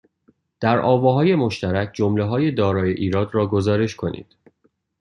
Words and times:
در 0.59 0.79
آواهای 0.79 1.35
مشترک 1.35 1.89
جملههای 1.93 2.51
دارای 2.51 2.91
ایراد 2.91 3.29
را 3.35 3.47
گزارش 3.47 3.95
کنید 3.95 4.35